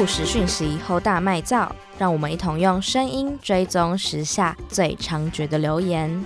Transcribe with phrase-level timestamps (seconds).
[0.00, 6.24] 不实讯息，后大卖造，让我们一同用声音追踪时下最猖獗的流言。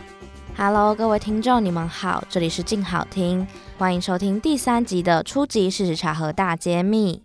[0.57, 3.45] Hello，各位听众，你们好，这里是静好听，
[3.77, 7.25] 欢迎收听第三集的初级事实查核大揭秘。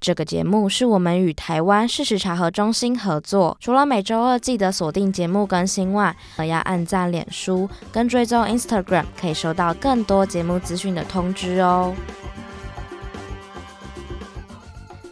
[0.00, 11.94] 这个节目是我们与台湾事实查核中心合作，除了每周二记得锁定节目更新外，还要按赞脸书跟追踪 Instagram，可以收到更多节目资讯的通知哦。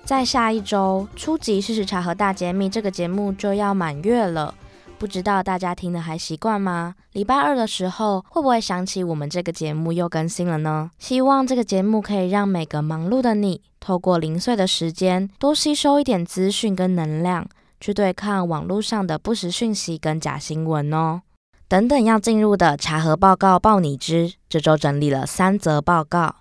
[0.08, 4.54] 在下一周，初级事实查核大揭密这个节目就要满月了，
[4.96, 6.94] 不知道大家听得还习惯吗？
[7.12, 10.90] 礼拜二的时候会不会想起我们这个节目又更新了呢？
[10.98, 17.46] 希望这个节目可以让每个忙碌的你，透过零碎的时间，多吸收一点资讯跟能量，
[17.78, 21.20] 去对抗网络上的不实讯息跟假新闻哦。
[21.68, 26.36] 等等要进入的查核报告报你知，这周整理了三则报告。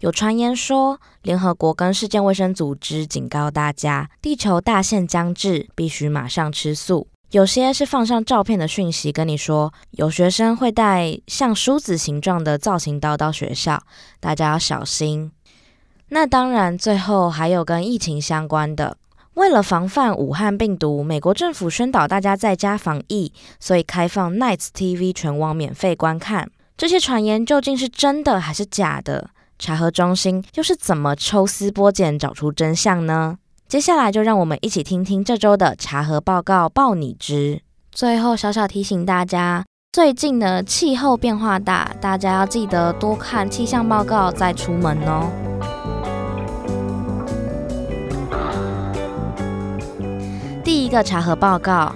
[0.00, 7.06] 有传言说，联合国跟世界卫生组织警告大家，地球大限将至，必须马上吃素。
[7.32, 13.82] 有些是放上照片的讯息，跟你说有学生会带像梳子形状的造型刀到学校，
[14.18, 15.30] 大家要小心。
[16.08, 18.96] 那当然，最后还有跟疫情相关的，
[19.34, 26.50] 为了防范武汉病毒，美国政府宣导大家在家防疫，所以开放 Nights TV 全网免费观看。
[26.78, 29.28] 这些传言究竟是真的还是假的？
[29.60, 33.36] 查核中心又是怎么抽丝剥茧找出真相呢？
[33.68, 37.60] 接下来就让我们一起听听这周的查核报告报你知。
[37.92, 45.30] 最后小小提醒大家，最近的气候变化大，大家要记得多看气象报告再出门哦。
[50.64, 51.94] 第一个查核报告，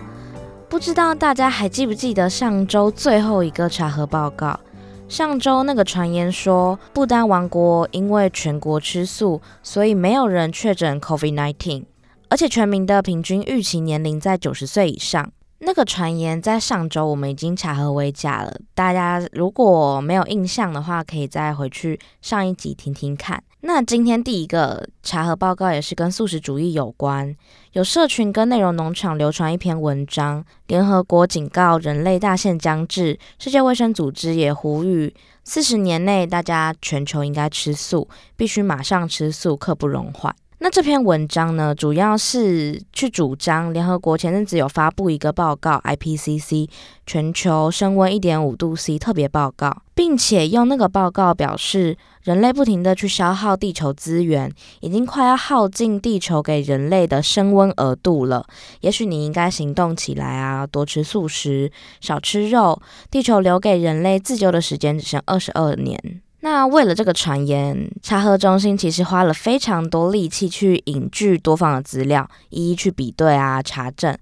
[0.69, 4.61] 不知道大家还记不记得上周最后一个查核报告？
[5.07, 11.85] 上周那个传言说，不丹王国因为全国吃素，所以没有人确诊 COVID-19，
[12.29, 15.31] 而且全民的平均预期年龄在九十岁以上。
[15.61, 23.43] 那个传言在上周我们已经查核为假了，大家如果没有印象的话，可以再回去上一集听听看。
[23.67, 27.35] 那今天第一个查核报告也是跟素食主义有关，
[27.73, 35.15] 有社群跟内容农场流传一篇文章，联合国警告人类大限将至，世界卫生组织也呼吁
[35.45, 40.37] 四十年内大家全球应该吃素，必须马上吃素，刻不容缓。
[40.65, 46.71] 那这篇文章呢，主要是去主张联合国前阵子有发布一个报告，IPCC
[47.05, 58.47] 全球升温一点五度 C 特别报告，并且用那个报告表示，人类不停的去消耗地球资源，已经快要耗尽地球给人类的升温额度了。
[58.81, 61.71] 也许你应该行动起来啊，多吃素食，
[62.01, 66.23] 少吃肉，地球留给人类自救的时间只剩二十二年。
[66.45, 74.15] 那为了这个传言，查核中心其实花了非常多力气去引据多方的资料，一一去比对啊查证，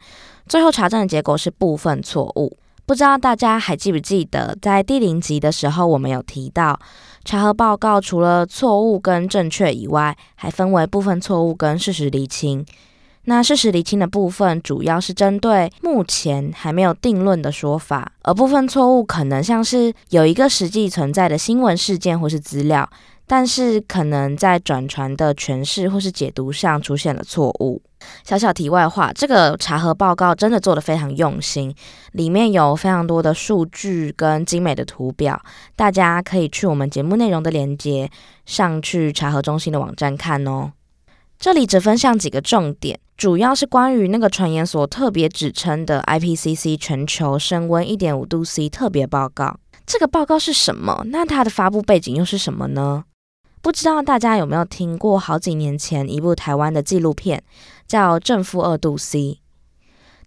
[0.47, 2.56] 最后查证的结果是部分错误。
[2.87, 6.78] 不知道大家还记不记得，在第零集的时候，我们有提到
[7.25, 12.65] 查核报告除了错误跟正确以外，还分为部分错误跟事实厘清。
[13.25, 22.88] 那事实厘清的部分，主要是针对目前还没有定论的说法，而部分错误可能像是有一个实际存在的新闻事件或是资料，
[23.27, 27.81] 但是可能在转传的诠释或是解读上出现了错误。
[28.25, 31.72] 小小题外话，这个查核报告真的做得非常用心，
[32.11, 35.41] 里面有非常多的数据跟精美的图表，
[35.77, 38.11] 大家可以去我们节目内容的连接
[38.44, 40.72] 上去查核中心的网站看哦。
[41.43, 43.01] 这里只分享几个重点。
[43.17, 49.59] 主要是关于那个传言所特别指称的 IPCC 全球升温一点五度 C 特别报告。
[49.85, 51.03] 这个报告是什么？
[51.07, 53.07] 那它的发布背景又是什么呢？
[53.61, 57.43] 不知道大家有没有听过好几年前一部台湾的纪录片，
[57.89, 59.19] 叫《正负二度 C》。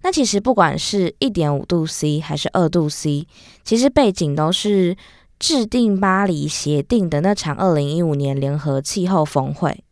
[0.02, 3.26] 那其实不管是一点五度 C 还是二度 C，
[3.64, 4.98] 其实背景都是
[5.40, 9.85] 制定巴黎协定的那场二零一五年联合气候峰会。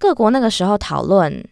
[0.00, 1.46] 各国那个时候讨论。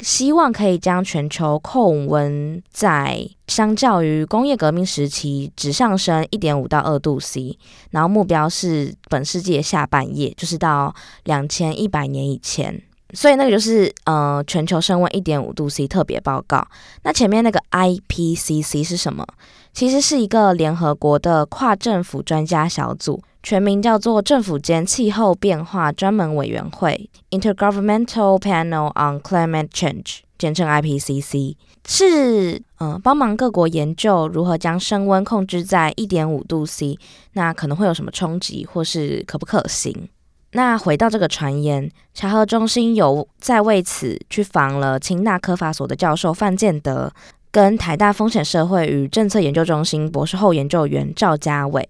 [0.00, 7.56] 希望可以将全球控温在相较于工业革命时期只上升一点五到二度 C，
[7.90, 12.82] 然后目标是本世纪的下半叶，就是到两千一百年以前。
[13.14, 16.66] 所以那个就是呃全球升温一点五度 C 特别报告。
[17.04, 19.24] 那前面那个 IPCC 是什么？
[19.72, 23.22] 其实是一个联合国的跨政府专家小组。
[23.44, 36.96] 全名叫做政府间气候变化专门委员会 （Intergovernmental Panel on Climate Change），简称 IPCC，是嗯、呃、帮忙各国研究如何将升温控制在一点五度 C，
[37.32, 40.08] 那可能会有什么冲击或是可不可行？
[40.52, 47.12] 那回到这个传言，查核中心有在为此去访了清大科法所的教授范建德，
[47.52, 51.88] 跟台大风险社会与政策研究中心博士后研究员赵家伟。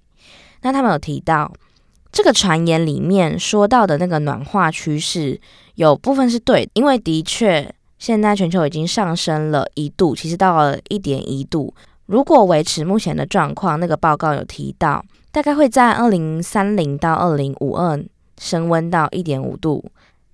[0.61, 1.51] 那他们有提到，
[2.13, 5.41] 这个传言里面说到的那个暖化趋势，
[5.77, 11.73] 有部分是对，因为的确现在全球已经上升了一度，其实到了一点一度。
[12.05, 18.05] 如果维持目前的状况，那个报告有提到，大概会在二零三零到二零五二。
[18.41, 19.85] 升温到一点五度，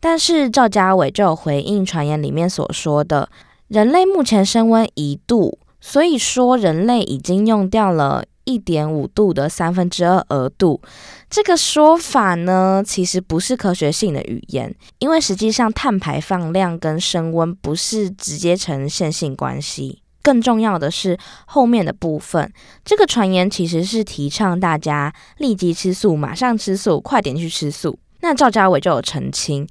[0.01, 3.29] 但是赵家伟就有回应传言里面所说的，
[3.69, 10.81] 人类目前升温一度，所以说人类已经用掉了一点五度的三分之二额度。
[11.29, 20.03] 这个说法呢，其实不是科学性的语言，因为实际上碳排放量跟升温不是直接呈线性关系。
[20.23, 21.17] 更重要的是
[21.47, 22.51] 后面的部分，
[22.85, 27.99] 这个传言其实是提倡大家立即吃素，马上吃素，快点去吃素。
[28.21, 29.67] 那赵家伟就有澄清，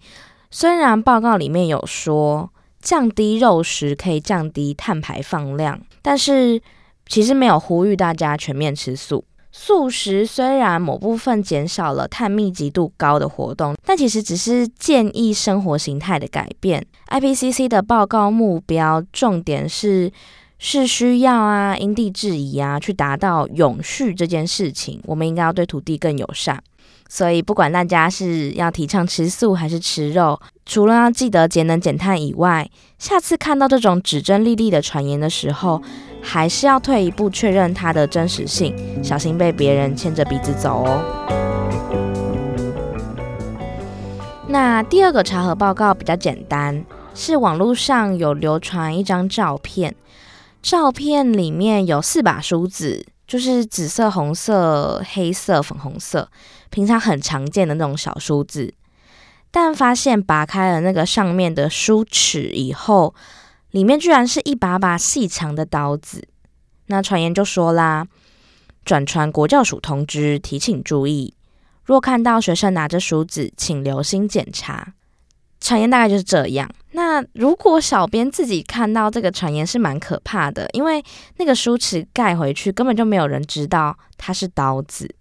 [0.49, 2.51] 虽然报告里面有说
[2.87, 6.61] 降低肉食可以降低碳排放量，但是
[7.05, 9.25] 其实没有呼吁大家全面吃素。
[9.51, 16.81] 素食虽然某部分减少了碳密集度高的活动，但其实只是建议生活形态的改变。
[17.09, 20.09] IPCC 的报告目标重点是。
[20.59, 24.99] 是需要啊，因地制宜啊，去达到永续这件事情。
[25.05, 26.59] 我们应该要对土地更友善。
[27.09, 32.69] 所以，不管大家是要提倡吃素还是吃肉，除了要记得节能减碳以外，
[32.99, 35.81] 下次看到这种指针立立的传言的时候，
[36.21, 41.01] 还是要退一步确认它的真实性，小心被别人牵着鼻子走哦。
[44.49, 46.83] 那第二个查核报告比较简单，
[47.13, 49.95] 是网络上有流传一张照片。
[50.61, 56.29] 照片里面有四把梳子，就是紫色、红色、黑色、粉红色，
[56.69, 58.73] 平常很常见的那种小梳子。
[59.49, 63.15] 但发现拔开了那个上面的梳齿以后，
[63.71, 66.27] 里面居然是一把把细长的刀子。
[66.87, 68.05] 那传言就说啦，
[68.85, 71.33] 转传国教署通知，提醒注意，
[71.83, 74.93] 若看到学生拿着梳子，请留心检查。
[75.59, 76.69] 传言大概就是这样。
[76.91, 81.03] 那如果小编自己看到这个传言是蛮可怕的，因为
[81.37, 85.15] 那个梳齿盖回去根本就没有人知道它是刀子。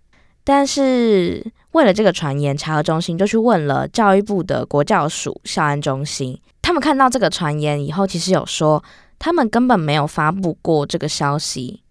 [0.49, 8.83] 但是为了这个传言，查核中心就去问了教育部的国教署校安中心，他们看到这个传言以后，其实有说
[9.19, 11.83] 他们根本没有发布过这个消息。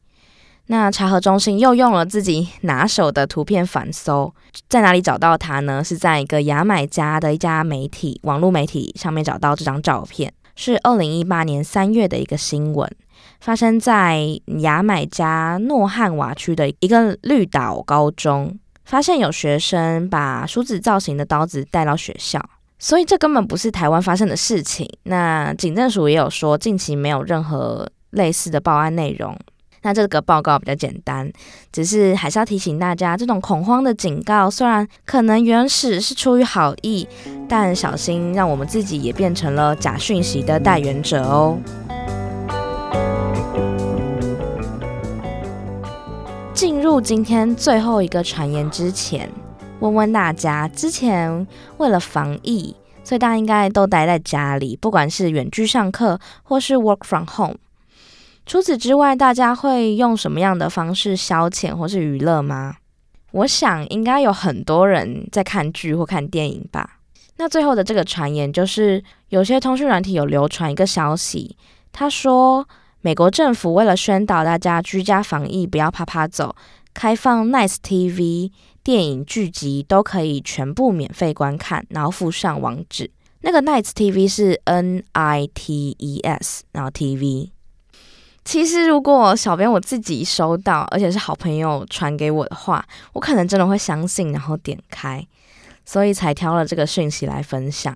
[0.67, 4.33] 那查核中心又用了自己拿手的图片反搜，
[4.69, 5.83] 在哪里找到它呢？
[5.83, 12.89] 是在一个牙买加的一家媒体网络媒体上面找到这张照片，是二零一八年三月的一个新闻，
[13.39, 14.19] 发生在
[14.59, 22.43] 牙买加诺汉瓦区的一个绿岛高中，发现有学生把梳子造型的刀子带到学校，
[22.79, 24.89] 所以这根本不是台湾发生的事情。
[25.03, 29.37] 那警政署也有说，近期没有任何类似的报案内容。
[29.83, 31.31] 那这个报告比较简单，
[31.71, 37.07] 只是还是要提醒大家，这种恐慌的警告虽然可能原始是出于好意，
[37.47, 41.55] 但小心让我们自己也变成了假讯息的代言者哦。
[46.55, 49.29] 进入今天最后一个传言之前，
[49.81, 51.45] 问问大家，之前
[51.75, 57.57] 为了防疫，所以大家应该都待在家里，不管是远距上课或是 work from home。
[58.45, 62.77] 除此之外，大家会用什么样的方式消遣或是娱乐吗？
[63.31, 66.99] 我想应该有很多人在看剧或看电影吧。
[67.35, 71.57] 那最后的这个传言就是，有些通讯软体有流传一个消息，
[71.91, 72.65] 他说
[73.05, 76.55] 美国政府为了宣导大家居家防疫不要趴趴走，
[76.91, 78.51] 开放 Nice TV
[78.83, 83.11] 电影剧集都可以全部免费观看，然后附上网址。
[83.41, 87.51] 那个 Nice TV 是 N I T E S，然后 TV。
[88.43, 92.83] 其实，如果小编我自己收到，而且是好朋友传给我的话，
[93.13, 95.23] 我可能真的会相信，然后点开，
[95.85, 97.95] 所以才挑了这个讯息来分享。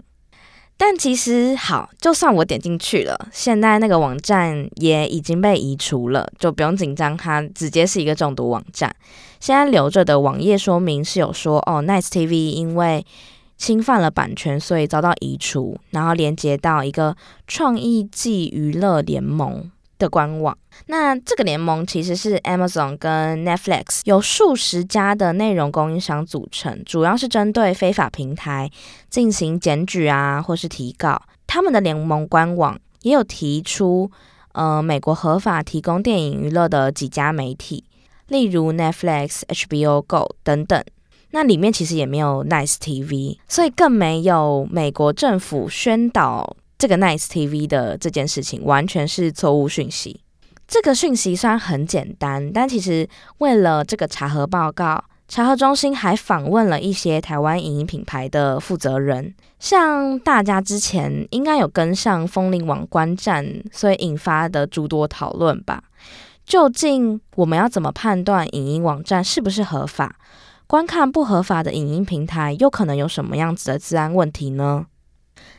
[0.82, 8.96] 但其实好，就算我点进去了，现在那个网站也已经被移除了，就不用紧张，它直接是一个中毒网站。
[9.42, 13.06] 现在留着的网页说明是有说，哦，Nice TV 因为
[13.58, 28.72] 侵犯了版权，所以遭到移除，然后连接到一个创意暨娱乐联盟的官网，那这个联盟其实是 Amazon 跟 Netflix 有数十家的内容供应商组成，主要是针对非法平台
[29.10, 31.22] 进行检举啊，或是提告。
[31.46, 34.10] 他们的联盟官网也有提出，
[34.54, 37.84] 呃，美国合法提供电影娱乐的几家媒体，
[38.28, 40.84] 例如 Netflix、HBO Go 等等。
[41.32, 50.22] 那里面其实也没有 Nice TV，所以更没有美国政府宣导这个 Nice TV 的这件事情，完全是错误讯息。
[50.66, 53.08] 这个讯息虽然很简单，但其实
[53.40, 59.36] 为了这个查核报告，查核中心还访问了一些台湾影音品牌的负责人。
[59.60, 65.84] 像大家之前应该有跟上风林网观战，所以引发的诸多讨论吧。
[66.46, 70.16] 究竟我们要怎么判断影音网站是不是合法？
[70.66, 74.86] 观看不合法的影音平台，又可能有什么样子的治安问题呢？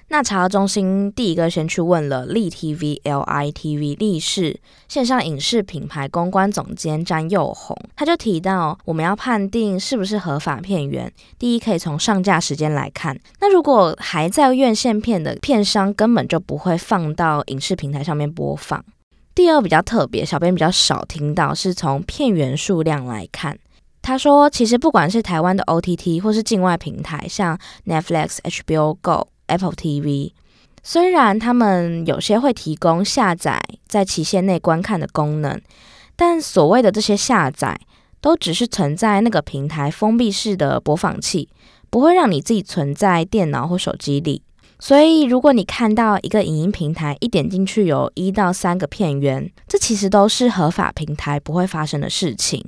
[0.08, 4.58] 那查核中心第一个先去问了立 TV LITV 立视
[4.88, 13.16] 线上影视品牌公关总监詹佑宏，他就提到，我们要判定是不是合法片源，第一可以从上架时间来看。
[13.40, 18.84] 那如果还在院线片的片商，根本就不会放到影视平台上面播放。
[19.32, 23.56] 第二比较特别，小编比较少听到，是从片源数量来看。
[24.02, 27.56] 他说：“其实不管是台湾的 OTT 或是境外平台，像
[27.86, 30.32] Netflix、HBO Go、Apple TV，
[30.82, 35.60] 虽然他们有些会提供下载在期限内观看的功能，
[36.16, 37.78] 但所谓的这些下载，
[38.20, 41.48] 都只是存在那个平台封闭式的播放器，
[41.90, 44.42] 不会让你自己存在电脑或手机里。
[44.78, 52.64] 所以，如果你看到一个影音平台一点进去有一到三个片源，这其实都是合法平台不会发生的事情。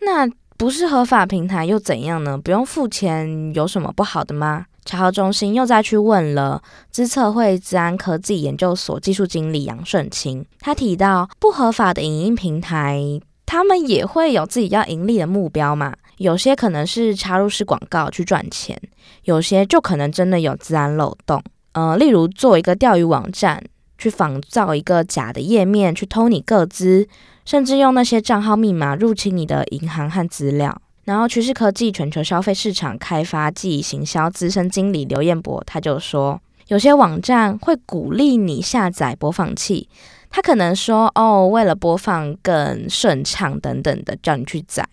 [0.00, 0.28] 那。”
[0.58, 2.38] 不是合法平台又怎样呢？
[2.38, 4.64] 不用付钱有什么不好的吗？
[4.86, 15.94] 查核中心又再去问了资策会资安科技研究所技术经理杨顺清，他提到不合法的影音平台，他们也会有自己要盈利的目标嘛。
[16.18, 18.80] 有些可能是插入式广告去赚钱，
[19.24, 21.42] 有些就可能真的有资安漏洞。
[21.72, 23.62] 呃，例如做一个钓鱼网站，
[23.98, 27.06] 去仿造一个假的页面，去偷你个资。
[27.44, 30.82] 甚至用那些账号密码入侵你的银行和资料。
[31.06, 39.88] 然后，趋势科技全球消费市场开发暨行销资深经理刘彦博他就说，有些网站会鼓励你下载播放器，
[40.30, 44.84] 他可能说哦，为了播放更顺畅等等的，叫你去载。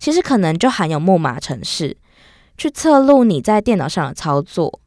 [0.00, 1.96] 其实可能就含有木马程式，
[2.58, 4.80] 去侧录你在电脑上的操作。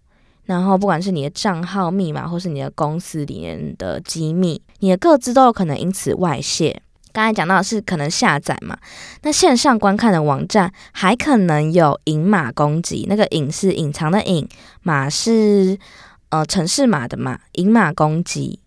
[0.43, 6.81] 然后，不管是你的账号密码，或是你的公司里面的机密，你的个资都有可能因此外泄。
[7.15, 8.77] 刚才讲到的是可能下载嘛，
[9.21, 14.45] 那线上观看的网站还可能有隐码攻击，那个隐是隐藏的隐，
[14.81, 15.79] 码是
[16.27, 18.59] 呃程式码的码，隐码攻击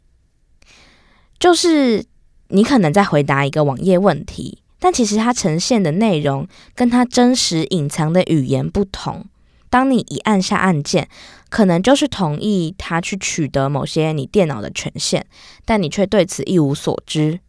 [1.38, 2.02] 就是
[2.48, 9.26] 你可能在回答一个网页问题，但其实它呈现的内容跟它真实隐藏的语言不同。
[9.68, 11.06] 当你一按下按键，
[11.50, 15.26] 可能就是同意他去取得某些你电脑的权限，
[15.66, 17.40] 但你却对此一无所知。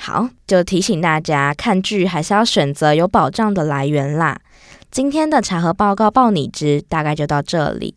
[0.00, 4.38] 好，就提醒大家，看剧还是要选择有保障的来源啦。
[4.92, 7.94] 今天的查核报告报你知，大概就到这里。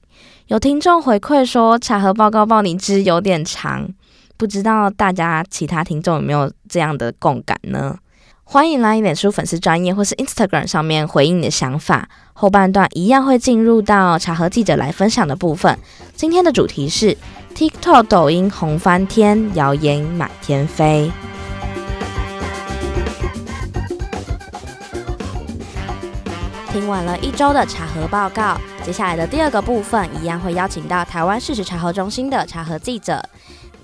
[0.48, 3.88] 有听众回馈说，查核报告报你知有点长，
[4.36, 7.96] 不知道大家其他听众有没有这样的共感呢？
[8.44, 12.10] 欢迎来脸书粉丝专页或是 Instagram 上面回应你的想法。
[12.34, 15.78] 后半段一样会进入到查核记者来分享的部分。
[16.16, 17.16] 今天的主题是
[17.56, 21.10] TikTok 抖音红翻天，谣言满天飞。
[26.72, 33.22] 听完了一周的茶核报告，接下来的第二个部分一样会邀请到台湾事实查核中心的茶核记者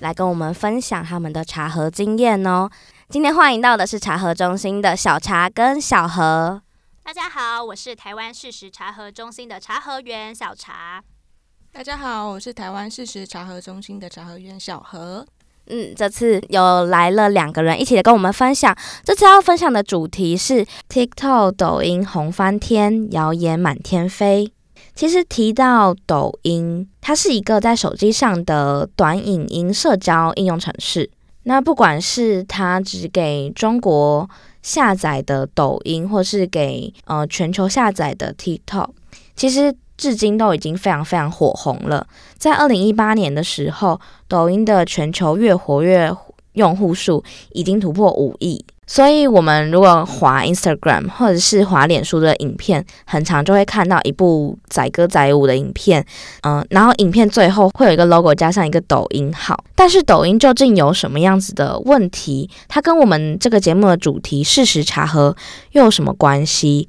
[0.00, 2.70] 来跟我们分享他们的茶核经验哦。
[3.10, 6.62] 今天欢迎到的是茶核中心的小茶跟小何。
[7.02, 11.04] 大家好，我是台湾事实查核中心的茶核员小茶。
[11.70, 15.26] 大家好，我是台湾事实查核中心的茶核员小何。
[15.70, 18.76] 嗯，这次有来了两个人一起来跟我们分享。
[19.04, 24.52] 这次要分享的主题是 TikTok 抖音红翻天，谣言满天飞。
[24.94, 31.10] 其实提到抖音，它是一个在手机上的短影音社交应用程式。
[31.44, 34.28] 那不管是它只给中国
[34.62, 38.88] 下载的抖音，或是给呃全球下载的 TikTok，
[39.36, 39.74] 其实。
[39.98, 42.06] 至今都已经非常非常火红了。
[42.38, 46.10] 在二零一八年的时候，抖音的全球月活跃
[46.54, 48.64] 用户数已经突破五亿。
[48.90, 56.02] 所以，我们如果滑 Instagram 或者是滑脸书的影片，很常就会看到一部载歌载舞的影片，
[56.40, 59.62] 嗯，然后影片最后会有一个 logo 加上一个抖音号。
[59.74, 62.48] 但是，抖音究竟有什么样子的问题？
[62.66, 65.36] 它跟我们这个节目的主题事实查核
[65.72, 66.88] 又有什么关系？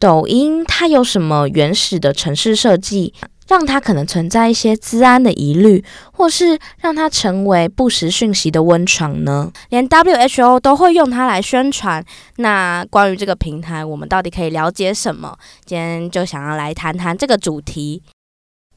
[0.00, 3.12] 抖音它有什么原始的城市设计？
[3.46, 9.50] 让它可能存在一些治安的疑虑，或是让它成为不实讯息的温床呢？
[9.70, 12.02] 连 WHO 都会用它来宣传。
[12.36, 15.36] 那关于这个平台，我们到底可以了解什么？
[15.64, 18.00] 今天就想要来谈谈这个主题。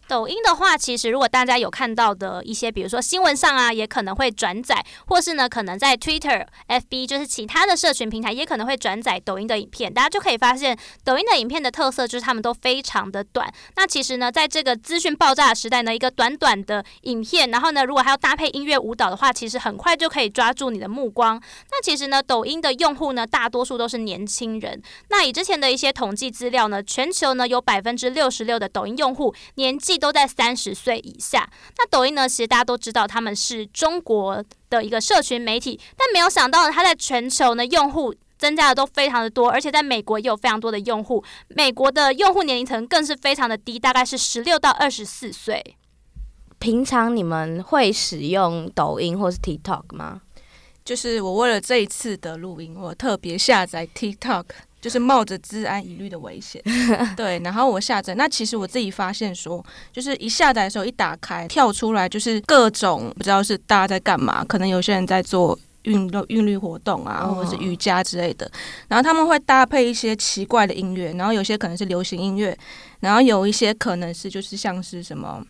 [0.08, 9.94] 抖音的话，其实如果大家有看到的一些，比如说新闻上啊，也可能会转载，或是呢，可能在 Twitter、FB，就是其他的社群平台，也可能会转载抖音的影片。
[9.94, 13.52] 大家就可以发现，抖音的影片的特色就是它们都非常的短。
[13.76, 21.42] 那其实呢，在这个资讯爆炸的时代呢，一个短短的影片，然后呢，如果还要搭配音乐舞蹈的话，其实很快就可以抓住你的目光。
[21.72, 24.82] 那其实呢，抖音的用户呢，大多数都是年轻人。
[25.10, 31.50] 那以之前的一些统计资料呢，全球呢有百分之六十六的抖音用户年纪都在三十岁以下。
[31.78, 41.24] 那抖音呢，其实大家都知道，他们是中国的一个社群媒体，但没有想到呢，它在全球呢用户增加的都非常的多，而且在美国也有非常多的用户。
[41.48, 45.78] 美国的用户年龄层更是非常的低，大概是十六到二十四岁。
[46.60, 50.22] 平常你们会使用抖音或是 TikTok 吗？
[50.86, 54.46] 就是我为了这一次的录音，我特别下载 TikTok。
[54.84, 56.62] 就是冒着治安疑虑的危险，
[57.16, 58.14] 对，然后我下载。
[58.16, 68.52] 那其实我自己发现说，就是一下载的时候一打开跳出来，就是各种不知道是大家在干嘛，可能有些人在做运动、韵律活动啊，或者是瑜伽之类的。
[68.90, 72.58] 然后他们会搭配一些奇怪的音乐，然后有些可能是流行音乐，
[73.00, 75.42] 然后有一些可能是就是像是什么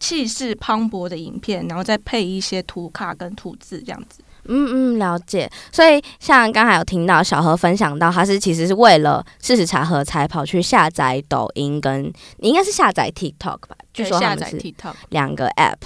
[0.00, 4.24] 气势磅礴的影片，然后再配一些图卡跟图字这样子。
[4.46, 5.50] 嗯嗯，了解。
[5.70, 13.76] 所以像刚才有听到小何分享到，他是其实是为了事实查核才跑去下载抖音，跟你应该是下载 TikTok 吧？
[13.92, 14.74] 据说他们是
[15.10, 15.76] 两个 App。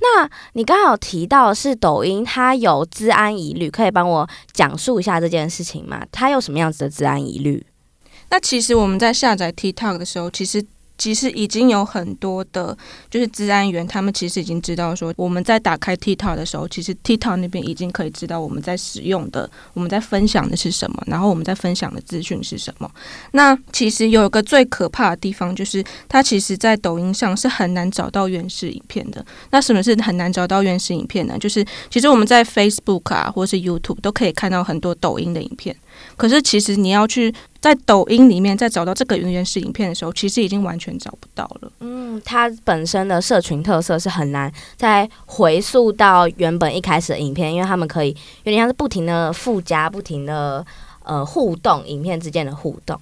[0.00, 6.04] 那你刚好有提到是抖音，它有治安疑虑，可以帮我讲述一下这件事情吗？
[6.12, 7.66] 它有什么样子的治安疑虑？
[8.30, 10.64] 那其实我们在下载 TikTok 的时候，其实。
[10.96, 12.76] 其实已经有很多的，
[13.10, 22.90] 就是治安员，他们其实已经知道说，我们在打开 TikTok 的时候，其实 TikTok 那边已经可以知道我们在使用的，我们在分享的是什么，然后我们在分享的资讯是什么。
[23.32, 29.24] 那其实有一个最可怕的地方，就是它其实，在抖音上是很难找到原始影片的。
[29.50, 31.36] 那什么是很难找到原始影片呢？
[31.38, 35.74] 就是其实我们在 Facebook 啊，或是 YouTube 都可以看到很多抖音的影片。
[36.16, 41.72] 可是，其实你要去在抖音里面再找到这个原始影片的时候，其实已经完全找不到了。
[41.80, 48.10] 嗯，它本身的社群特色是很难再回溯到原本一开始的影片，因为他们可以
[48.44, 50.64] 有点像是不停的附加、不停的
[51.02, 53.00] 呃互动，影片之间的互动。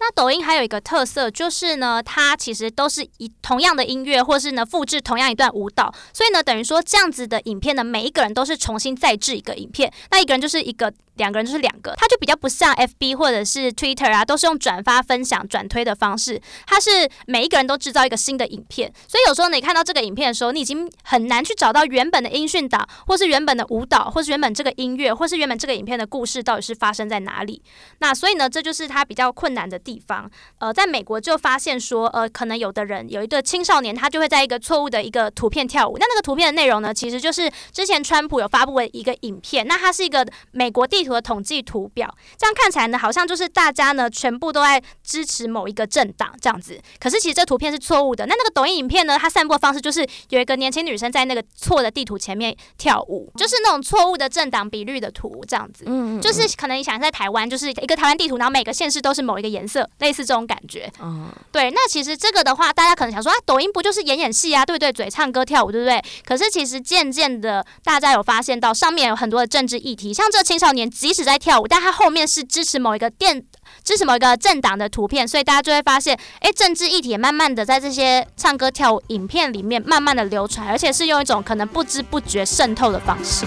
[0.00, 10.92] 那抖音还有一个特色就是呢，它其实都是以同样的音乐，或是呢复制同样一段舞蹈，所以呢等于说这样子的影片呢，每一个人都是重新再制一个影片，那一个人就是一个。
[11.18, 16.40] 两个人就是两个，它就比较不像 FB 或者是 Twitter 啊，都是用转发、分享、转推的方式。
[16.66, 27.60] 它是每一个人都制造一个新的影片，所以有时候你看到这个影片的时候，你已经很难去找到原本的音讯档，或是原本的舞蹈，或是原本这个音乐，或是原本这个影片的故事到底是发生在哪里。
[27.98, 30.30] 那所以呢，这就是它比较困难的地方。
[30.58, 35.96] 呃，在美国就发现说，呃，可能有的人有一个青少年，他就会在一个错误的一个图片跳舞。
[35.98, 39.66] 那那个图片的内容呢，其实就是之前川普有发布的一个影片。
[39.66, 46.80] 那它是一个美国地图的统计图表，这样看起来呢，好像就是大家呢全部都在支持某一个政党这样子。
[47.00, 48.26] 可是其实这图片是错误的。
[48.26, 55.84] 那那个抖音影片呢，它散播方式就是有一个年轻女生在那个错的地图前面跳舞，就是那种错误的政党比率的图这样子。
[55.86, 60.90] 嗯，就是可能你想在台湾，就是一个台湾地图，然后每个县市都是某一个颜色，类似这种感觉。
[61.00, 61.70] 嗯，对。
[61.70, 64.92] 那其实这个的话，大家可能想说啊，抖音不就是演演戏啊，对不对？
[64.92, 66.02] 嘴唱歌跳舞，对不对？
[66.24, 73.44] 可是其实渐渐的，大家有发现到上面有很多的政治议题，像这青少年即使在跳舞，但他后面是支持某一个电，
[73.84, 83.46] 支持某一个政党的图片，所以大家就会发现，哎，政治议题也慢慢的在这些唱歌跳舞影片里面慢慢的流传，而且是用一种可能不知不觉渗透的方式。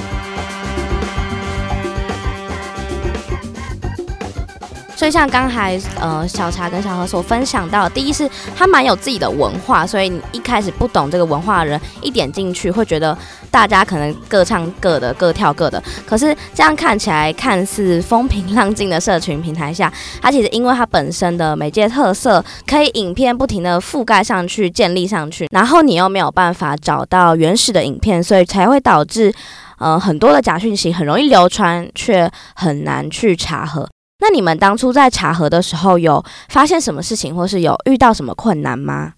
[5.01, 13.17] 所以像刚才呃小茶跟小何所分享到，第一是他蛮有自己的文化，所以你一开始不懂这个文化的人一点进去会觉得
[13.49, 15.81] 大家可能各唱各的，各跳各的。
[16.05, 29.33] 可是这样看起来看似风平浪静的社群平台下，它其实因为它本身的媒介特色，可以影片不停的覆盖上去、建立上去，然后你又没有办法找到原始的影片，所以才会导致
[29.79, 33.89] 呃很多的假讯息很容易流传，却很难去查核。
[34.21, 39.13] 那你们当初在查核的时候，有发现什么事情，或是有遇到什么困难吗？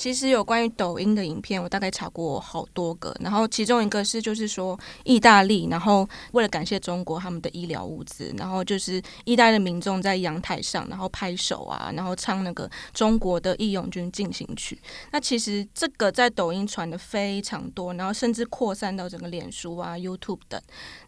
[0.00, 14.80] 其实有关于抖音的影片，我大概查过好多个，然后其中一个是就是说意大利，然后为了感谢中国他们的医疗物资，然后就是意大利的民众在阳台上，然后拍手啊，然后唱那个中国的义勇军进行曲。
[15.12, 20.58] 那其实这个在抖音传的非常多，然后甚至扩散到整个脸书啊、YouTube 等。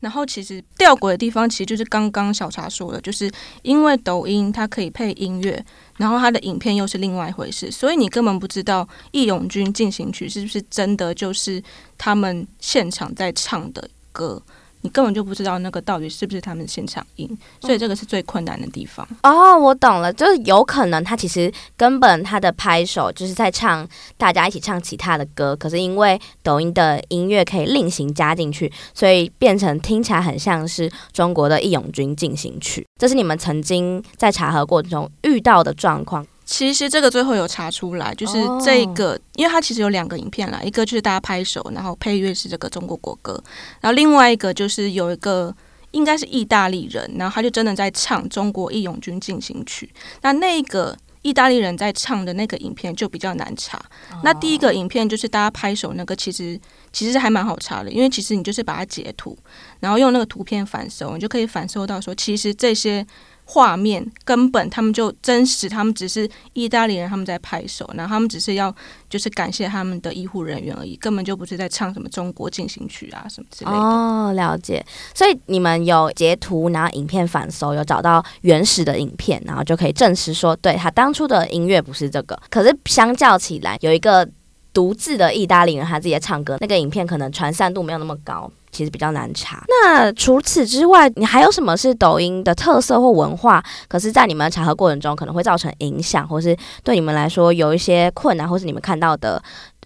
[0.00, 5.64] 然后其实吊诡的地方，其实就是刚刚小茶说的，就是因为抖音它可以配音乐。
[6.02, 11.62] 然后他的影片又是另外一回事，所以你根本不知道《义勇军进行曲》是不是真的就是
[11.96, 14.42] 他们现场在唱的歌。
[14.82, 19.06] 你根本就不知道那个到底是不是他们现场音，所以这个是最困难的地方。
[19.22, 32.86] 哦，我懂了，就是有可能他其实根本他的拍手就是在唱，大家一起唱其他的歌，可是因为抖音的音乐可以另行加进去，所以变成听起来很像是中国的义勇军进行曲。
[32.98, 36.26] 这是你们曾经在查核过程中遇到的状况。
[36.52, 43.42] 其实这个最后有查出来，就是这个，因为它其实有两个影片啦，一个就是大家拍手，然后配乐是这个中国国歌，
[43.80, 45.56] 然后另外一个就是有一个
[45.92, 49.90] 应该是意大利人，然后他就真的在唱中国义勇军进行曲。
[50.20, 53.82] 那那个意大利人在唱的那个影片就比较难查。
[54.22, 56.60] 那第一个影片就是大家拍手那个，其实
[56.92, 59.34] 其实还蛮好查的，因为其实你就是把它截图，
[59.80, 63.06] 然后用那个图片反搜，你就可以反搜到说，其实这些。
[63.52, 68.74] 画面根本他们就真实，他们只是意大利人，他们在拍手，然后他们只是要
[69.10, 73.76] 就是感谢他们的医护人员而已，根本就不是在唱什么中国进行曲啊什么之类的。
[73.76, 74.82] 哦，了解。
[75.14, 82.40] 所以你们有截图，然后影片反搜，有找到原始的影片，然后就可以证实说，对，他当初的音乐不是这个。
[82.48, 84.26] 可是相较起来，有一个
[84.72, 88.50] 独自的意大利人他自己在唱歌，那个影片可能传散度没有那么高。
[88.72, 89.62] 其实比较难查。
[89.68, 93.62] 那除此之外，你还有什么是抖音的特色或文化？
[93.86, 99.40] 可是，在你们查核过程中，可能会造成影响，或是对你们来说有一些困难，或是你们看到的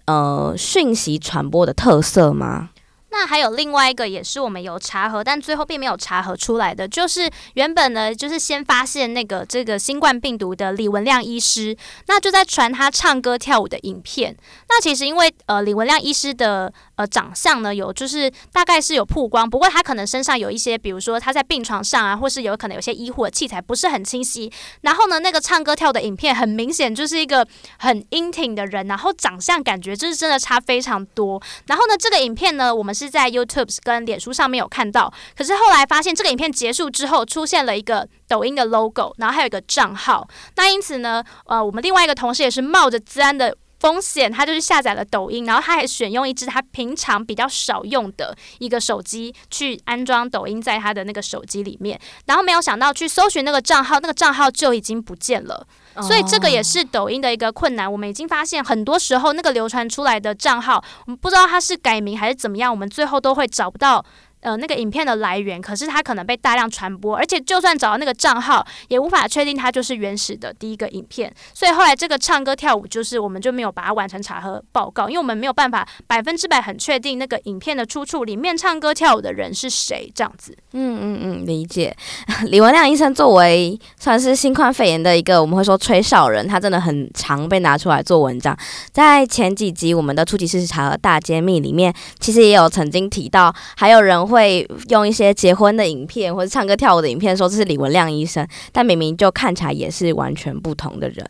[0.05, 2.69] 呃讯息传播的特色吗？
[3.09, 11.75] 那还有另外一个也是我们有查核，但最后并没有查核出来的，就是原本呢，就是先发现那个这个新冠病毒的李文亮医师，
[12.07, 14.37] 那就在传他唱歌跳舞的影片。
[14.69, 24.51] 那其实因为呃李文亮医师的呃长相呢，有就是大概是有曝光，不过他可能身上有一些，比如说他在病床上啊，或是有可能有些医护的器材不是很清晰。
[24.81, 27.47] 然后呢，那个唱歌跳的影片很明显就是一个
[27.79, 31.41] 很英挺的人，然后长相感觉就是真的差非常多。
[31.65, 33.06] 然后呢，这个影片呢，我们是。
[33.09, 40.27] 在 YouTube 跟脸书上面有看到，可是后来发现这个影片结束之后，出现了一个抖音的 logo，然后还有一个账号。
[40.55, 43.55] 那因此呢，呃，我们另外一个同事也是冒着资安的
[43.87, 55.65] 风险，他就是下载了抖音，然后他还选用一只他平常比较少用的一个手机去安装抖音在他的那个手机里面，然后没有想到去搜寻那个账号，那个账号就已经不见了。
[56.01, 57.89] 所以这个也是抖音的一个困难。
[57.89, 64.05] 我们已经发现，很多时候那个流传出来的账号，我们不知道它是改名还是怎么样，我们最后都会找不到。
[64.41, 71.33] 呃，那个影片的来源，可是它可能被大量传播，而且就算找到那个账号，也无法确定它就是原始的第一个影片。
[71.53, 80.55] 所以后来这个唱歌跳舞，就是我们就没有把它完成查核报告，因为我们没有办法百分之百很确定那个影片的出处里面唱歌跳舞的人是谁，这样子。
[80.73, 81.95] 嗯嗯嗯，理解。
[82.45, 88.55] 李文亮医生作为算是新冠肺炎的一个我们会说吹哨人，他真的很常被拿出来做文章。
[88.91, 94.26] 在前几集我们的初级事实查核大揭秘里面，其实也有曾经提到，还有人。
[94.27, 101.25] 会用一些结婚的影片或者唱歌跳舞的影片说这是李文亮医生，但明明就看起来也是完全不同的人。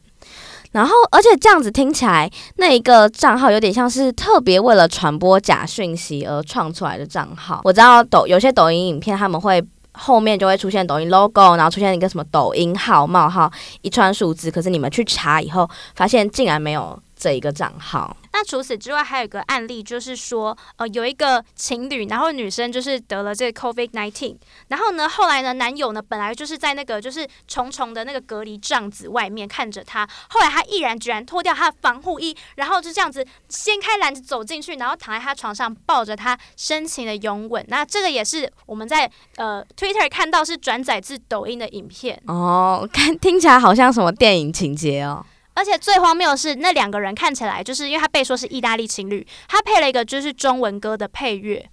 [0.74, 7.62] 然后，而且这样子听起来，那一个账号有点像是特别为了传播假讯息而创出来的账号。
[7.64, 18.16] 我知道抖有些抖音影片他们会后面就会出现抖音 logo，然后出现一个什么抖音号冒号一串数字，可是你们去查以后发现竟然没有这一个账号。
[18.34, 24.36] 那除此之外，还有一个案例，就是说，呃，有一个情侣，然后女生就是得了这个 COVID nineteen，
[24.68, 37.66] 然后呢，后来呢，男友呢本来就是在那个就是重重的那个隔离帐子外面看着她，后来他毅然决然脱掉他的防护衣，然后就这样子掀开篮子走进去，然后躺在他床上抱着他深情的拥吻。
[37.70, 45.26] 那这个也是我们在呃 Twitter 看到是转载自抖音的影片哦，看听起来好像什么电影情节哦。
[45.58, 51.68] 而且最荒谬的是，那两个人看起来就是因为他被说是意大利情侣，他配了一个就是中文歌的配乐，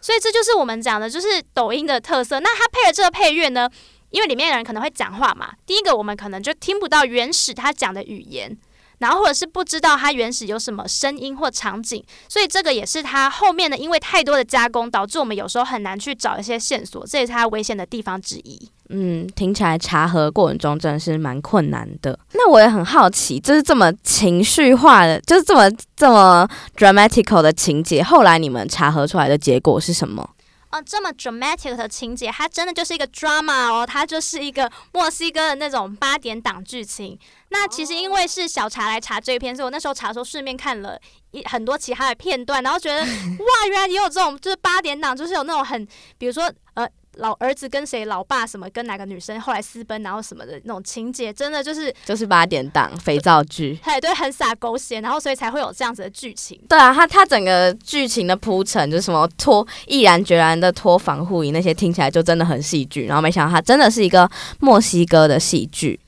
[0.00, 2.40] 所以这就是我们讲的，就是抖音的特色。
[2.40, 3.70] 那他配了这个配乐呢，
[4.10, 8.58] 因为里面的人可能会讲话嘛，第一个我们可能就听不到原始他讲的语言，
[8.98, 18.70] 然后或者是不知道它原始有什么声音或场景，所以这个也是它后面的，因为太多的加工，导致我们有时候很难去找一些线索，这也是它危险的地方之一。
[18.90, 22.18] 嗯，听起来查核过程中真的是蛮困难的。
[22.32, 30.28] 那我也很好奇，就是这么情绪化的，就是这么这么 dramatical 的情节，后来你们查核出来的结果是什么？
[30.70, 37.18] 哦，这么 dramatic 的情节，它真的就是一个 drama 哦，它就是一个墨西哥的那种八点档剧情。
[37.48, 40.98] 那其实因为是小查来查这一篇，所以我那时候查的时候顺便看了
[41.30, 45.86] 一很多其他的片段，然后觉得 哇，原来也有这种就是八点档，就是有那种很，
[46.18, 46.88] 比如说呃。
[47.18, 56.58] 老儿子跟谁，老爸什么跟哪个女生后来私奔，然后什么的那种情节，真的就是就是八点档肥皂剧， 对对，很傻狗血，然后所以才会有这样子的剧情。
[56.68, 63.06] 对啊，他他整个剧情的铺陈，就是什么脱毅然决然的脱防护衣那些，听起来就真的很戏剧。
[63.06, 65.98] 然后没想到他真的是一个墨西哥的戏剧。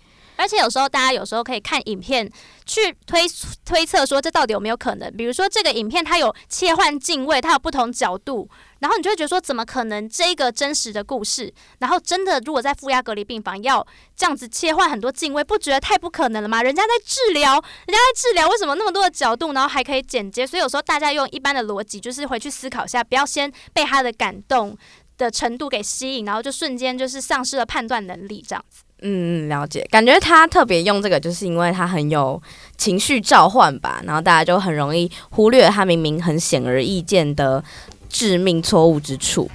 [0.40, 2.26] 而且有时候大家有时候可以看影片
[2.64, 3.22] 去推
[3.64, 5.14] 推测说这到底有没有可能？
[5.14, 8.48] 比如说这个影片它有切换镜位，它有不同角度，
[8.78, 16.62] 然后你就会觉得说怎么可能这个真实的故事，然后真的如果在负压隔离病房要这样子切换很多镜位，不觉得太不可能了吗？
[16.62, 20.46] 人家在治疗，人家在治疗，为什么那么多的角度，然后还可以剪接？
[20.46, 24.76] 所以有时候大家用一般的逻辑，就是回去思考一下，不要先被他的感动
[25.18, 28.84] 的程度给吸引，然后就瞬间就是丧失了判断能力，这样子。
[29.02, 29.86] 嗯，了解。
[29.90, 32.40] 感觉他特别用这个，就是因为他很有
[32.76, 37.62] 情绪召唤吧，然后大家就很容易忽略他明明很显而易见的
[38.08, 39.50] 致命错误之处。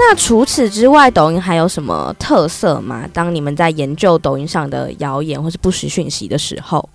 [0.00, 3.06] 那除此之外，抖音还有什么特色吗？
[3.12, 6.88] 当你们在研究抖音上的谣言或是不实讯息的时候？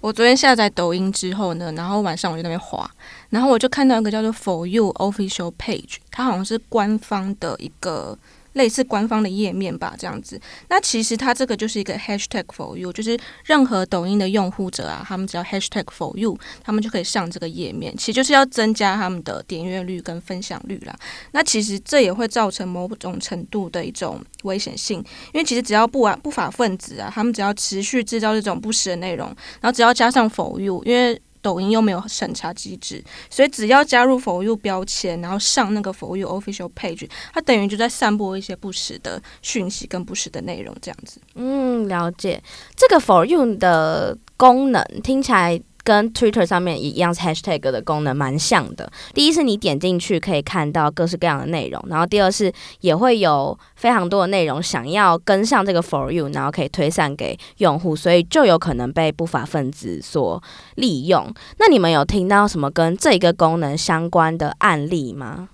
[0.00, 2.90] 我昨天下载抖音之后呢，然后晚上我就在那边滑，
[3.28, 8.18] 然后我就看到一个叫做 For You Official Page，它好像是官方的一个。
[8.54, 10.40] 类似官方的页面吧，这样子。
[10.68, 17.96] 那其实它这个就是一个 hashtag for you，就是任何抖音的用户者啊，他们只要 hashtag for you，他们就可以上这个页面。
[17.96, 20.96] 其实就是要增加他们的点阅率跟分享率啦。
[21.32, 24.98] 那其实这也会造成某种程度的一种危险性，
[25.32, 29.26] 因为其实只要不啊不法分子啊，他们只要持续制造这种不实的内容，
[29.60, 41.20] 然后只要加上 for you，因为抖音又没有审查机制，所以只要加入 For You 标签，然后上那个 For You Official Page，它等于就在散播一些不实的讯息跟不实的内容，这样子。
[41.34, 42.42] 嗯，了解。
[42.76, 45.60] 这个 For You 的功能听起来。
[45.90, 48.88] 跟 Twitter 上面一样，hashtag 的功能蛮像的。
[49.12, 60.40] 第一是你点进去可以看到各式各样的内容，然后第二是也会有非常多的内容想要跟上这个 For You，然后可以推散给用户，所以就有可能被不法分子所
[60.76, 61.34] 利用。
[61.58, 65.48] 那你们有听到什么跟这个功能相关的案例吗？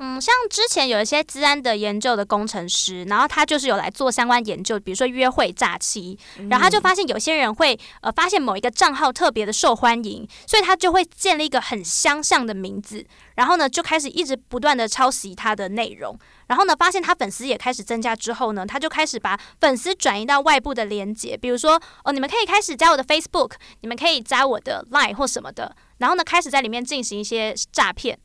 [0.00, 6.16] 嗯，像之前有一些治安的研究的工程师，然后他就是有来做相关研究，比如说约会诈欺，
[6.48, 28.16] 然后他就发现有些人会呃发现某一个账号特别的受欢迎，所以他就会建立一个很相像的名字，然后呢就开始一直不断的抄袭他的内容，然后呢发现他粉丝也开始增加之后呢，他就开始把粉丝转移到外部的连接，比如说哦你们可以开始加我的 Facebook，你们可以加我的 Line 或什么的，然后呢开始在里面进行一些诈骗。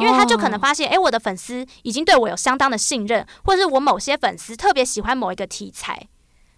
[0.00, 6.08] 因为他就可能发现，哎，我的粉丝已经对我有相当的信任，或者是我某些粉丝特别喜欢某一个题材，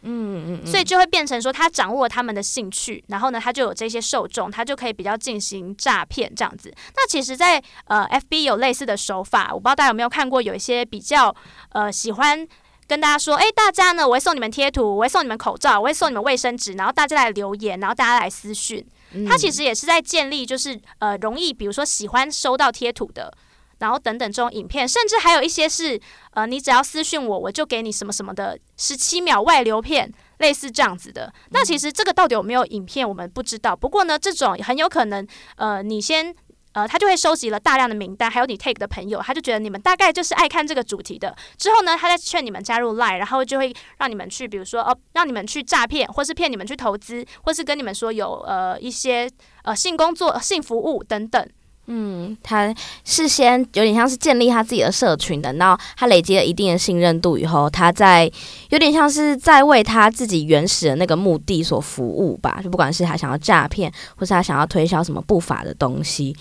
[0.02, 6.72] 嗯嗯，所以就会变成说他掌握他们的兴趣，然后呢，他就有这些受众，他就可以比较进行诈骗这样子。
[6.94, 11.34] 那其实在，在呃，FB 有类似的手法，我不知道大家有没有看过，有一些比较
[11.70, 12.46] 呃喜欢
[12.86, 18.86] 跟大家说，哎，大家呢，我会送你们贴图，我会送你们口罩，我会送你们卫生纸，然后大家来留言，然后大家来私讯。
[19.26, 23.32] 他其实也是在建立，就是呃，容易，比如说喜欢收到贴图的，
[23.78, 26.00] 然后等等这种影片，甚至还有一些是
[26.32, 31.32] 呃，你只要私讯我，我就给你什么什么的十七秒外流片，类似这样子的。
[31.50, 33.74] 那其实这个到底有没有影片，我们不知道。
[33.74, 36.34] 不过呢，这种很有可能，呃，你先。
[36.76, 41.34] 呃，他就会收集了大量的名单，还有你 take 的朋友，他就觉得你们大概就是爱看这个主题的。
[41.56, 49.26] 之后呢，他再劝你们加入 Line，然后就会让你们去，比如说哦，让你们去诈骗，或是骗你们去投资，或是跟你们说有呃一些
[49.62, 51.48] 呃性工作、性服务等等。
[51.88, 58.28] 嗯，他事先有点像是建立他自己的社群等到他累积了一定的信任度以后，他在
[58.70, 66.36] 有点像是在为他自己原始的那个目的所服务吧，就不管是他想要诈骗，或是他想要推销什么不法的东西。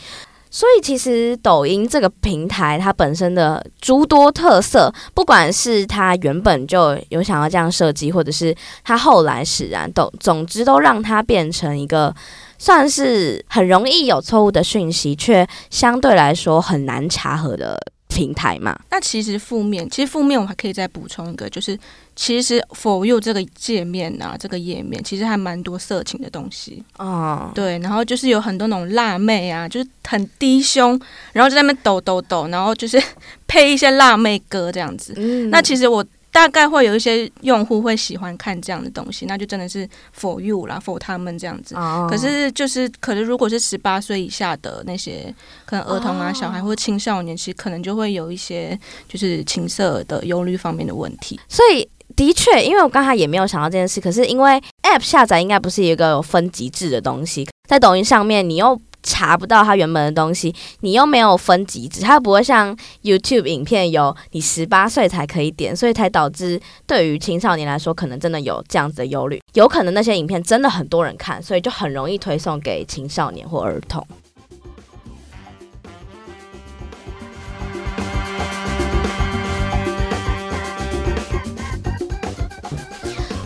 [0.50, 12.16] 所以其实抖音这个平台它本身的诸多特色，不管是它原本就有想要这样设计，或者是它后来使然，都总之都让它变成一个。
[12.58, 18.78] 算是很容易有错误的讯息，却相对来说很难查核的平台嘛。
[18.90, 21.78] 那其实负面，其实负面我还可以再补充一个，就是
[22.16, 27.52] 其实 For You 这个界面啊，这个页面其实还蛮多色情的东西哦。
[27.54, 31.00] 对，然后就是有很多那种辣妹啊，就是很低胸，
[31.34, 33.02] 然后在那边抖抖抖，然后就是
[33.48, 35.14] 配一些辣妹歌这样子。
[35.18, 36.06] 嗯，那其实我。
[36.36, 39.88] 大概会有一些用户会喜欢看这样的东西，那就真的是
[40.20, 41.74] for you 啦，for 他们这样子。
[41.76, 42.10] Oh.
[42.10, 45.34] 可是就是，可是如果是十八岁以下的那些，
[45.66, 46.36] 可能儿童啊、oh.
[46.36, 51.40] 小孩或青少年，其实可能就会有一些就是情色的忧虑方面的问题。
[51.48, 58.78] 所以的确，因为我刚才也没有想到这件事，可是因为 App 下载应该不是一个有分级制的东西，在抖音上面你又。
[59.06, 69.40] 查不到它原本的东西，你又没有分级制，它不会像 YouTube 影片有你十八岁才可以点，所以才导致对于青少年来说，可能真的有这样子的忧虑。
[69.54, 74.06] 有可能那些影片真的很多人看，所以就很容易推送给青少年或儿童。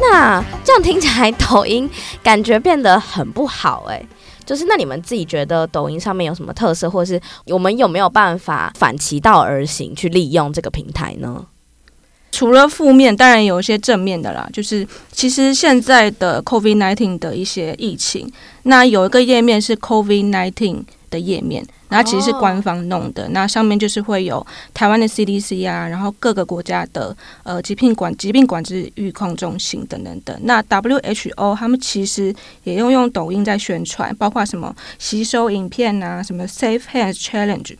[0.01, 1.87] 那这样听起来，抖音
[2.23, 4.07] 感觉变得很不好诶、欸。
[4.49, 11.45] 就是那你们自己觉得抖音上面有什么特色，或是我们有没有办法反其道而行去利用这个平台呢？
[12.31, 14.49] 除了负面，当然有一些正面的啦。
[14.51, 18.27] 就是其实现在的 COVID-19 的一些疫情，
[18.63, 21.65] 那有一个页面是 COVID-19 的页面。
[21.89, 24.45] 然后其实是官方弄的，那上面就是会有
[24.75, 30.39] 台湾的 CDC 啊，然后各个国家的呃疾病管疾病管制预控中心等等等。
[30.43, 37.75] 那 WHO 他们其实也用用抖音在宣传，包括什么洗手影片啊，什么 Safe Hands Challenge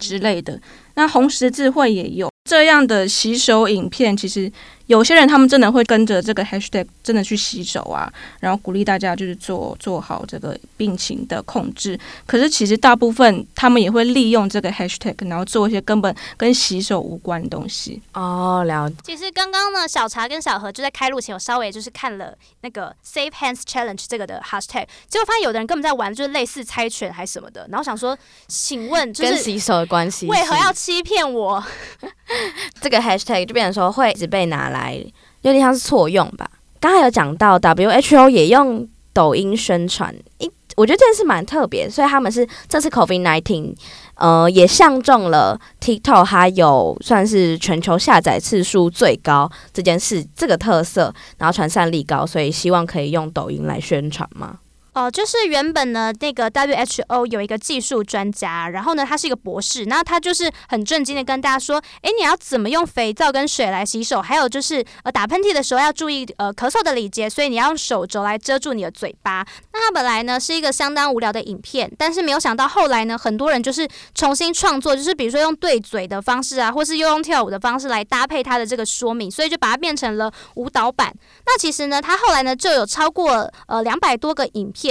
[0.00, 0.60] 之类的。
[0.94, 4.50] 那红十字会也有这样的洗手影片，其实。
[4.88, 11.98] 有些人他们真的会跟着这个 hashtag 真的去洗手啊，然后鼓励大家就是做做好这个病情的控制。
[12.26, 18.02] 可是其实大部分他们也会利用这个 hashtag，然后做一些根本跟洗手无关的东西。
[18.14, 18.96] 哦，了解。
[19.04, 27.68] 其实刚刚呢，小茶跟小何就在开录前，我稍微就是看了那个 Safe Hands Challenge 这个的 hashtag，结果发现有的人根本在玩，就是类似猜拳还是什么的。
[27.70, 31.62] 然后想说，请问就是跟洗手的关系，为何要欺骗我？
[32.80, 34.77] 这个 hashtag 就变成说会一直被拿来。
[34.78, 35.04] 来
[35.42, 36.48] 有点像是错用吧。
[36.80, 43.74] 刚才有讲到 WHO 也用抖音宣传，一我觉得这件事蛮特别，所以他们是这次 COVID-19，
[44.14, 54.58] 呃，也相中了 TikTok，它有算是全球下载次数最高这件事，这个特色，然后传散力高，所以希望可以用抖音来宣传嘛？
[54.98, 64.20] 哦，就是原本呢，那个 WHO 有一个技术专家，然后呢，他是一个博士，然后他就是很震惊的跟大家说，诶，你要怎么用肥皂跟水来洗手？
[64.20, 69.46] 还有就是，呃，打喷嚏的时候要注意，呃，咳嗽的礼节，所以你要用手肘来遮住你的嘴巴。
[69.72, 81.14] 那他本来呢是一个相当无聊的影片，但是没有想到后来呢，很多人就是重新创作，就是比如说用对嘴的方式啊，或是又用跳舞的方式来搭配他的这个说明，所以就把它变成了舞蹈版。
[81.46, 84.87] 那其实呢，他后来呢就有超过呃两百多个影片。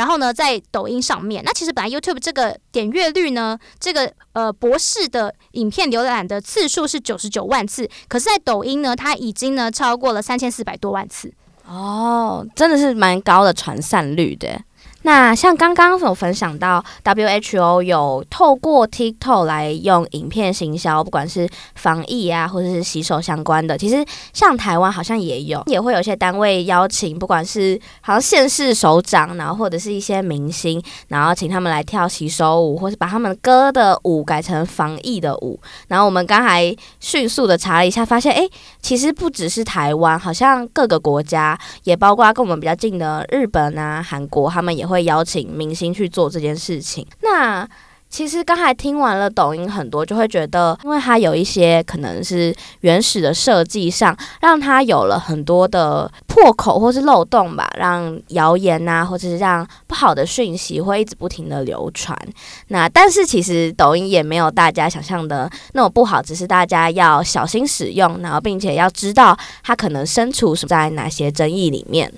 [0.00, 11.30] 然后呢，在抖音上面，那其实本来 YouTube 这个点阅率呢，这个呃博士的影片浏览的次数是九十九万次，可是，在抖音呢，它已经呢超过了三千四百多万次。
[11.66, 14.58] 哦，真的是蛮高的传散率的。
[15.02, 23.78] 那像刚刚有分享到，WHO 有透过 TikTok 来用影片行销，不管是防疫啊，或者是洗手相关的。
[23.78, 35.58] 其实像台湾好像也有，也会有些单位邀请，不管是好像县市首长，然后或者是一些明星，然后请他们来跳洗手舞，或是把他们歌的舞改成防疫的舞。
[35.88, 38.46] 然后我们刚才迅速的查了一下，发现哎，
[38.82, 44.89] 其实不只是台湾，好像各个国家，也包括跟我们比较近的日本啊、韩国，他们也。
[44.90, 47.06] 会邀请明星去做这件事情。
[47.22, 47.68] 那
[48.08, 62.18] 其实刚才听完了抖音很多，就会觉得，因为它有一些可能是原始的设计上，让它有了很多的破口或是漏洞吧，让谣言呐，或者是让不好的讯息会一直不停的流传。
[62.66, 72.12] 那但是其实抖音也没有大家想象的那么不好，只是大家要小心使用，然后并且要知道它可能身处在哪些争议里面。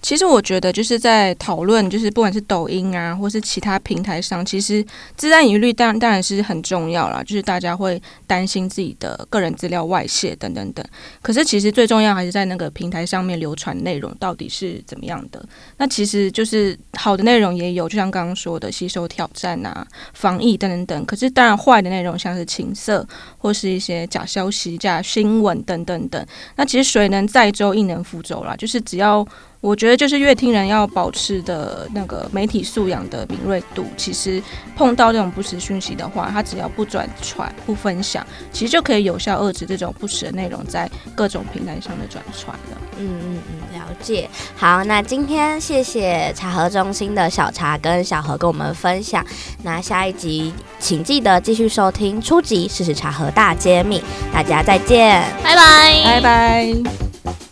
[0.00, 4.84] 其实我觉得就是在讨论，就是不管是抖音啊，或是其他平台上，其实
[5.16, 10.84] 自然疑虑当然当然是很重要啦，就是大家会担心自己的个人资料外泄等等等。
[11.20, 15.44] 可是其实最重要还是在那个平台上面流传内容到底是怎么样的。
[15.78, 21.04] 那其实就是好的内容也有，就像刚刚说的吸收挑战啊、防疫等等等。
[21.06, 23.06] 可是当然坏的内容像是情色
[23.36, 26.24] 或是一些假消息、假新闻等等等。
[26.54, 29.26] 那其实水能载舟，亦能覆舟啦，就是只要。
[29.60, 33.84] 我觉得就是乐听人要保持的那个媒体素养的敏锐度。
[33.96, 34.40] 其实
[34.76, 42.78] 碰到这种不实讯息的话，他只要不转传、不分享，其实就可以有效遏制这种不实的内容在各种平台上的转传了。
[43.00, 44.28] 嗯嗯嗯，了解。
[44.56, 49.24] 好，那今天谢谢茶盒中心的小茶跟小何跟我们分享。
[49.62, 54.02] 那下一集请记得继续收听初级事实茶盒大揭秘。
[54.32, 57.47] 大家再见，拜拜，拜拜。